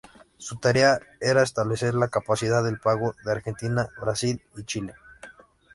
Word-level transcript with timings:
Su 0.39 0.55
tarea 0.57 0.99
era 1.19 1.43
establecer 1.43 1.93
la 1.93 2.07
capacidad 2.07 2.63
de 2.63 2.75
pago 2.75 3.13
de 3.23 3.31
Argentina, 3.33 3.87
Brasil 4.01 4.41
y 4.57 4.63
Chile. 4.63 4.95